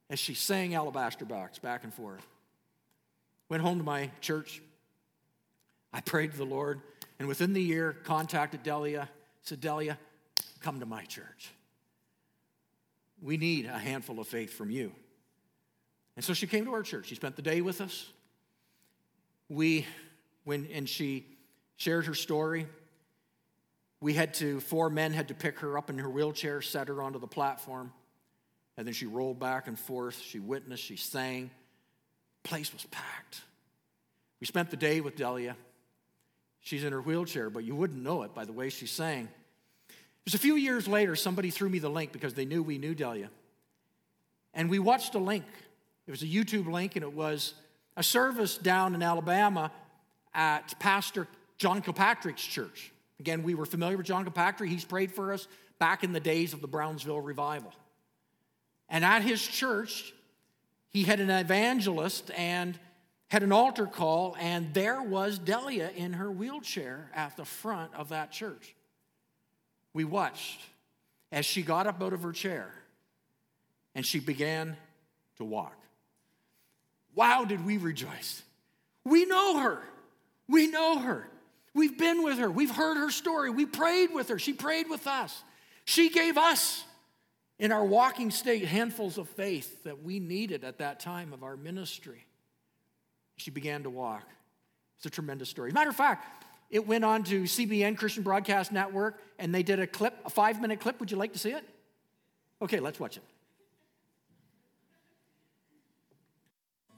[0.09, 2.25] as she sang Alabaster Box back and forth.
[3.49, 4.61] Went home to my church.
[5.93, 6.81] I prayed to the Lord,
[7.19, 9.07] and within the year, contacted Delia,
[9.43, 9.97] said, Delia,
[10.59, 11.51] come to my church.
[13.21, 14.91] We need a handful of faith from you.
[16.15, 17.07] And so she came to our church.
[17.07, 18.07] She spent the day with us.
[19.49, 19.85] We,
[20.43, 21.25] when, and she
[21.77, 22.67] shared her story.
[23.99, 27.01] We had to, four men had to pick her up in her wheelchair, set her
[27.01, 27.91] onto the platform,
[28.77, 30.19] and then she rolled back and forth.
[30.21, 31.49] She witnessed, she sang.
[32.43, 33.41] place was packed.
[34.39, 35.55] We spent the day with Delia.
[36.61, 39.29] She's in her wheelchair, but you wouldn't know it by the way she sang.
[39.89, 42.77] It was a few years later, somebody threw me the link because they knew we
[42.77, 43.29] knew Delia.
[44.53, 45.45] And we watched a link
[46.07, 47.53] it was a YouTube link, and it was
[47.97, 49.71] a service down in Alabama
[50.33, 52.91] at Pastor John Kilpatrick's church.
[53.19, 54.69] Again, we were familiar with John Kilpatrick.
[54.69, 55.47] He's prayed for us
[55.79, 57.73] back in the days of the Brownsville revival.
[58.89, 60.13] And at his church,
[60.89, 62.77] he had an evangelist and
[63.29, 68.09] had an altar call, and there was Delia in her wheelchair at the front of
[68.09, 68.75] that church.
[69.93, 70.59] We watched
[71.31, 72.71] as she got up out of her chair
[73.95, 74.75] and she began
[75.37, 75.75] to walk.
[77.15, 78.43] Wow, did we rejoice!
[79.03, 79.81] We know her.
[80.47, 81.27] We know her.
[81.73, 82.49] We've been with her.
[82.49, 83.49] We've heard her story.
[83.49, 84.39] We prayed with her.
[84.39, 85.43] She prayed with us.
[85.83, 86.83] She gave us,
[87.59, 91.57] in our walking state, handfuls of faith that we needed at that time of our
[91.57, 92.25] ministry.
[93.37, 94.23] She began to walk.
[94.97, 95.71] It's a tremendous story.
[95.71, 99.87] Matter of fact, it went on to CBN, Christian Broadcast Network, and they did a
[99.87, 100.99] clip, a five minute clip.
[100.99, 101.63] Would you like to see it?
[102.61, 103.23] Okay, let's watch it.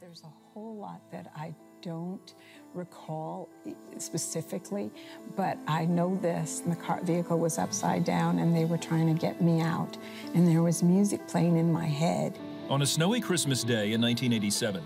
[0.07, 2.33] There's a whole lot that I don't
[2.73, 3.49] recall
[3.97, 4.89] specifically,
[5.35, 9.19] but I know this the car vehicle was upside down and they were trying to
[9.19, 9.97] get me out,
[10.33, 12.39] and there was music playing in my head.
[12.69, 14.81] On a snowy Christmas day in 1987,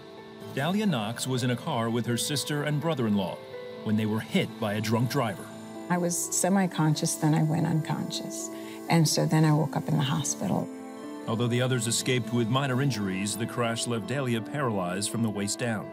[0.56, 3.38] Delia Knox was in a car with her sister and brother in law
[3.84, 5.46] when they were hit by a drunk driver.
[5.92, 8.50] I was semi conscious, then I went unconscious.
[8.90, 10.68] And so then I woke up in the hospital.
[11.28, 15.60] Although the others escaped with minor injuries, the crash left Delia paralyzed from the waist
[15.60, 15.92] down.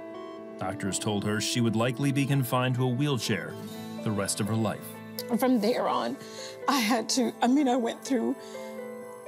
[0.58, 3.54] Doctors told her she would likely be confined to a wheelchair
[4.02, 4.84] the rest of her life.
[5.38, 6.16] From there on,
[6.66, 8.34] I had to, I mean, I went through,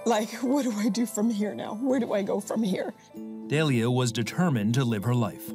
[0.07, 1.75] like, what do I do from here now?
[1.75, 2.95] Where do I go from here?
[3.47, 5.49] Delia was determined to live her life.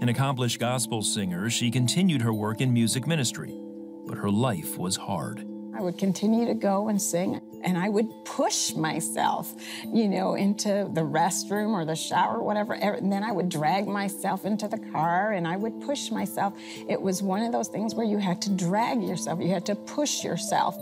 [0.00, 3.58] An accomplished gospel singer, she continued her work in music ministry,
[4.06, 5.44] but her life was hard.
[5.78, 9.54] I would continue to go and sing, and I would push myself,
[9.86, 12.72] you know, into the restroom or the shower, whatever.
[12.72, 16.52] And then I would drag myself into the car and I would push myself.
[16.88, 19.76] It was one of those things where you had to drag yourself, you had to
[19.76, 20.76] push yourself.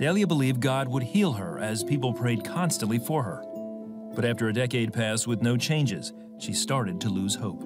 [0.00, 3.44] Delia believed God would heal her as people prayed constantly for her.
[4.16, 7.62] But after a decade passed with no changes, she started to lose hope.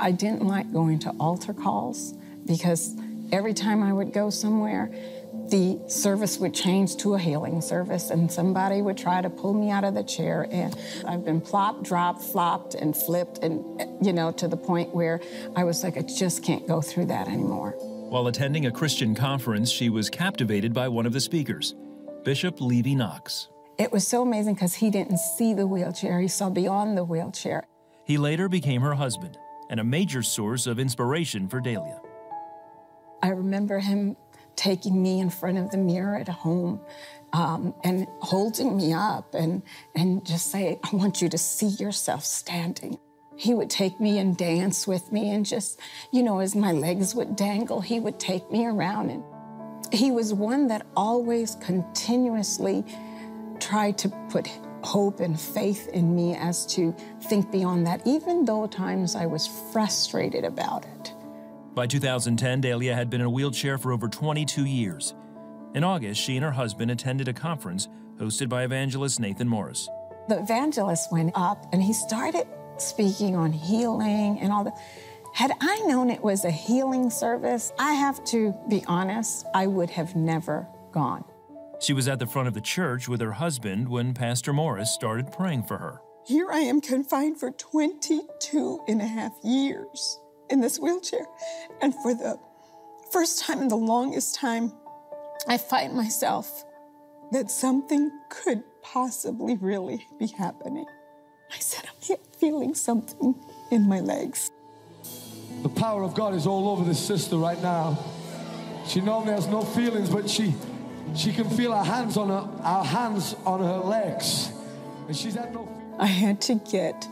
[0.00, 2.14] I didn't like going to altar calls
[2.46, 2.96] because
[3.30, 4.90] every time I would go somewhere,
[5.54, 9.70] the service would change to a healing service and somebody would try to pull me
[9.70, 13.62] out of the chair and i've been plopped dropped flopped and flipped and
[14.04, 15.20] you know to the point where
[15.54, 17.70] i was like i just can't go through that anymore.
[18.10, 21.76] While attending a christian conference she was captivated by one of the speakers
[22.24, 23.48] bishop levy knox.
[23.78, 27.62] It was so amazing because he didn't see the wheelchair he saw beyond the wheelchair.
[28.04, 29.38] He later became her husband
[29.70, 32.00] and a major source of inspiration for Delia.
[33.22, 34.16] I remember him
[34.56, 36.80] taking me in front of the mirror at home
[37.32, 39.62] um, and holding me up and,
[39.94, 42.98] and just say, I want you to see yourself standing.
[43.36, 45.80] He would take me and dance with me, and just,
[46.12, 49.10] you know, as my legs would dangle, he would take me around.
[49.10, 49.24] And
[49.92, 52.84] he was one that always continuously
[53.58, 54.48] tried to put
[54.84, 59.46] hope and faith in me as to think beyond that, even though times I was
[59.72, 61.13] frustrated about it.
[61.74, 65.14] By 2010, Delia had been in a wheelchair for over 22 years.
[65.74, 69.88] In August, she and her husband attended a conference hosted by evangelist Nathan Morris.
[70.28, 72.46] The evangelist went up and he started
[72.78, 74.78] speaking on healing and all that.
[75.34, 79.90] Had I known it was a healing service, I have to be honest, I would
[79.90, 81.24] have never gone.
[81.80, 85.32] She was at the front of the church with her husband when Pastor Morris started
[85.32, 86.00] praying for her.
[86.24, 90.20] Here I am confined for 22 and a half years
[90.50, 91.26] in this wheelchair.
[91.80, 92.38] And for the
[93.10, 94.72] first time in the longest time,
[95.46, 96.64] I find myself
[97.32, 100.86] that something could possibly really be happening.
[101.52, 103.34] I said, I'm feeling something
[103.70, 104.50] in my legs.
[105.62, 107.98] The power of God is all over this sister right now.
[108.86, 110.54] She normally has no feelings, but she
[111.16, 114.50] she can feel our hands on her our hands on her legs.
[115.06, 115.68] And she's had no
[115.98, 117.08] I had to get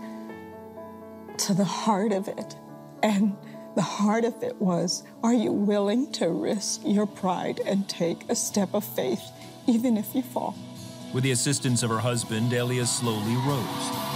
[1.38, 2.56] to the heart of it.
[3.03, 3.36] And
[3.74, 8.34] the heart of it was Are you willing to risk your pride and take a
[8.34, 9.22] step of faith,
[9.66, 10.55] even if you fall?
[11.12, 14.12] With the assistance of her husband, Delia slowly rose.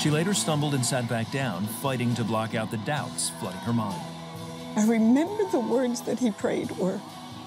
[0.00, 3.72] She later stumbled and sat back down, fighting to block out the doubts flooding her
[3.72, 4.00] mind.
[4.76, 7.00] I remember the words that he prayed were,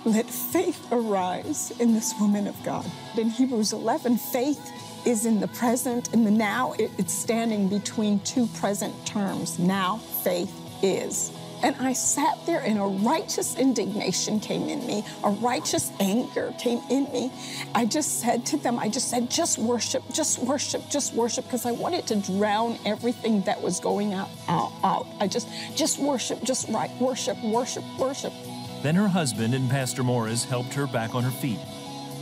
[0.03, 2.85] Let faith arise in this woman of God.
[3.17, 4.69] In Hebrews 11, faith
[5.05, 6.73] is in the present, in the now.
[6.73, 9.59] It, it's standing between two present terms.
[9.59, 10.51] Now, faith
[10.83, 11.31] is.
[11.63, 16.81] And I sat there and a righteous indignation came in me, a righteous anger came
[16.89, 17.31] in me.
[17.75, 21.67] I just said to them, I just said, just worship, just worship, just worship, because
[21.67, 25.05] I wanted to drown everything that was going out, out, out.
[25.19, 28.33] I just, just worship, just right, worship, worship, worship.
[28.81, 31.59] Then her husband and Pastor Morris helped her back on her feet.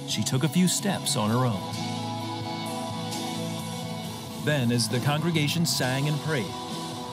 [0.09, 1.98] She took a few steps on her own.
[4.49, 6.51] Then, as the congregation sang and prayed,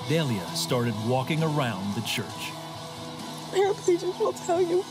[0.08, 2.50] Delia started walking around the church.
[3.50, 4.82] Paraplegics will tell you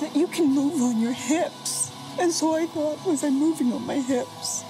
[0.00, 1.90] that you can move on your hips.
[2.20, 4.62] And so I thought, was I moving on my hips?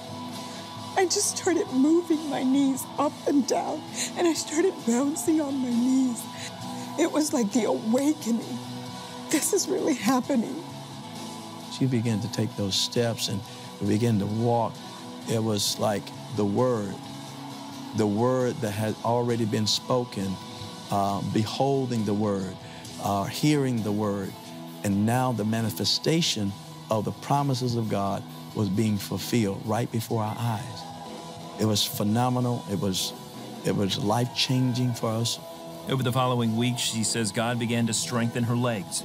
[0.97, 3.79] I just started moving my knees up and down,
[4.17, 6.23] and I started bouncing on my knees.
[6.97, 8.57] It was like the awakening.
[9.29, 10.63] This is really happening.
[11.77, 13.39] She began to take those steps and
[13.87, 14.73] began to walk.
[15.29, 16.95] It was like the word
[17.95, 20.33] the word that had already been spoken,
[20.91, 22.55] uh, beholding the word,
[23.03, 24.31] uh, hearing the word,
[24.83, 26.51] and now the manifestation
[26.89, 28.23] of the promises of God
[28.55, 30.83] was being fulfilled right before our eyes.
[31.59, 32.63] It was phenomenal.
[32.71, 33.13] It was,
[33.65, 35.39] it was life changing for us.
[35.89, 39.03] Over the following weeks, she says God began to strengthen her legs.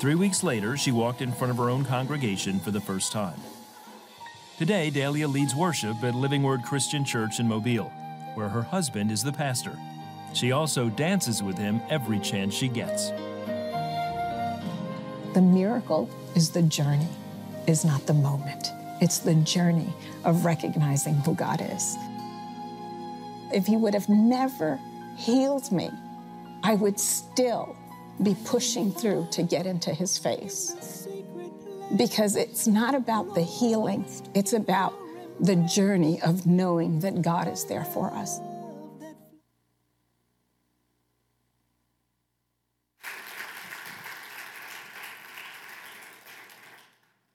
[0.00, 3.40] Three weeks later, she walked in front of her own congregation for the first time.
[4.58, 7.92] Today, Delia leads worship at Living Word Christian Church in Mobile
[8.34, 9.78] where her husband is the pastor.
[10.34, 13.10] She also dances with him every chance she gets.
[15.34, 17.08] The miracle is the journey,
[17.66, 18.68] is not the moment.
[19.00, 19.92] It's the journey
[20.24, 21.96] of recognizing who God is.
[23.52, 24.78] If He would have never
[25.16, 25.90] healed me,
[26.62, 27.76] I would still
[28.22, 31.08] be pushing through to get into His face.
[31.96, 34.04] Because it's not about the healing,
[34.34, 34.94] it's about
[35.42, 38.40] the journey of knowing that God is there for us.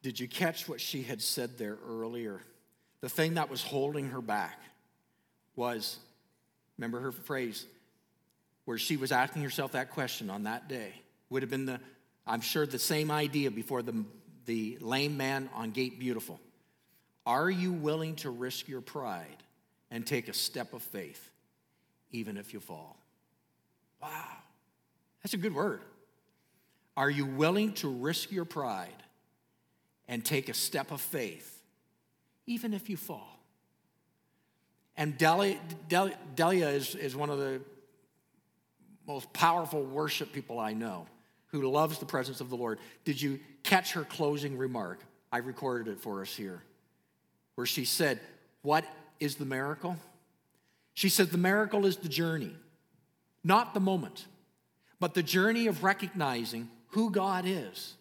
[0.02, 2.40] Did you catch what she had said there earlier?
[3.02, 4.58] The thing that was holding her back
[5.58, 5.98] was,
[6.78, 7.66] remember her phrase,
[8.64, 10.94] where she was asking herself that question on that day.
[11.30, 11.82] Would have been the,
[12.26, 14.06] I'm sure, the same idea before the,
[14.46, 16.40] the lame man on Gate Beautiful.
[17.28, 19.44] Are you willing to risk your pride
[19.92, 21.30] and take a step of faith,
[22.10, 22.98] even if you fall?
[24.02, 24.38] Wow,
[25.22, 25.82] that's a good word.
[26.96, 29.04] Are you willing to risk your pride
[30.08, 31.62] and take a step of faith,
[32.46, 33.42] even if you fall?
[34.96, 35.60] And Delia,
[36.34, 37.60] Delia, is, is one of the
[39.06, 41.08] most powerful worship people I know
[41.48, 42.80] who loves the presence of the Lord.
[43.04, 45.02] Did you catch her closing remark?
[45.30, 46.64] I recorded it for us here
[47.58, 48.20] where she said,
[48.62, 48.86] What
[49.20, 49.98] is the miracle?
[50.94, 52.56] She said, The miracle is the journey,
[53.44, 54.28] not the moment,
[55.00, 57.96] but the journey of recognizing who God is.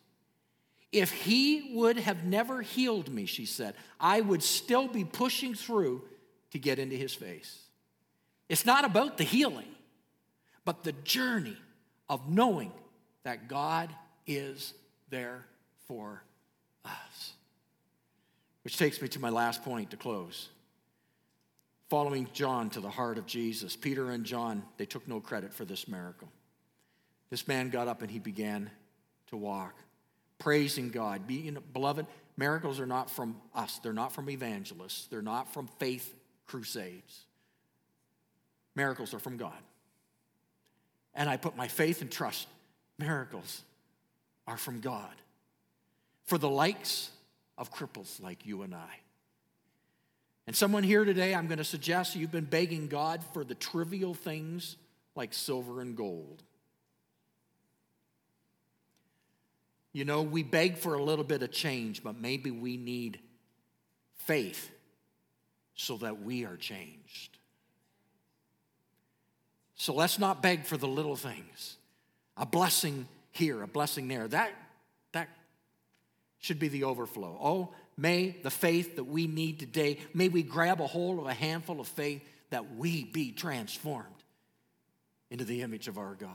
[0.93, 6.03] If He would have never healed me, she said, I would still be pushing through
[6.51, 7.63] to get into His face.
[8.51, 9.75] It's not about the healing,
[10.67, 11.57] but the journey
[12.11, 12.73] of knowing
[13.25, 13.89] that God
[14.27, 14.75] is
[15.09, 15.47] there
[15.87, 16.23] for
[16.85, 17.36] us.
[18.67, 20.49] Which takes me to my last point to close.
[21.89, 25.65] Following John to the heart of Jesus, Peter and John, they took no credit for
[25.65, 26.27] this miracle.
[27.31, 28.69] This man got up and he began
[29.29, 29.77] to walk,
[30.41, 31.29] praising God.
[31.29, 32.07] Being, beloved,
[32.37, 36.13] miracles are not from us, they're not from evangelists, they're not from faith
[36.45, 37.25] crusades.
[38.75, 39.63] Miracles are from God.
[41.15, 42.49] And I put my faith and trust.
[42.99, 43.63] Miracles
[44.49, 45.15] are from God.
[46.25, 47.13] For the likes
[47.59, 49.01] of cripples like you and I.
[50.47, 54.15] And someone here today, I'm going to suggest you've been begging God for the trivial
[54.15, 54.77] things
[55.17, 56.43] like silver and gold.
[59.93, 63.19] You know, we beg for a little bit of change, but maybe we need
[64.17, 64.71] faith
[65.75, 67.39] so that we are changed.
[69.75, 71.77] So let's not beg for the little things.
[72.37, 74.29] A blessing here, a blessing there.
[74.29, 74.51] That,
[76.47, 77.37] should be the overflow.
[77.43, 81.35] Oh, may the faith that we need today, may we grab a hold of a
[81.35, 84.07] handful of faith that we be transformed
[85.29, 86.31] into the image of our God.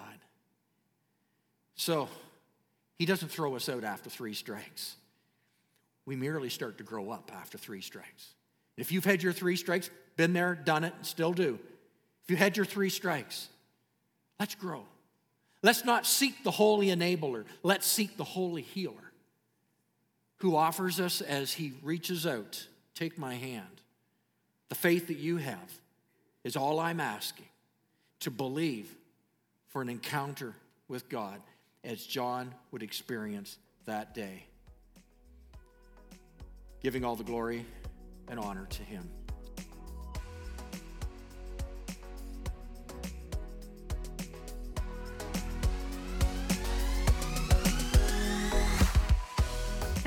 [1.75, 2.09] So,
[2.99, 4.95] he doesn't throw us out after three strikes.
[6.05, 8.33] We merely start to grow up after three strikes.
[8.77, 11.57] If you've had your three strikes, been there, done it, still do.
[12.25, 13.47] If you had your three strikes,
[14.39, 14.83] let's grow.
[15.63, 19.10] Let's not seek the holy enabler, let's seek the holy healer
[20.41, 22.65] who offers us as he reaches out,
[22.95, 23.81] take my hand.
[24.69, 25.71] The faith that you have
[26.43, 27.45] is all I'm asking
[28.21, 28.89] to believe
[29.67, 30.55] for an encounter
[30.87, 31.39] with God
[31.83, 34.45] as John would experience that day.
[36.81, 37.63] Giving all the glory
[38.27, 39.07] and honor to him.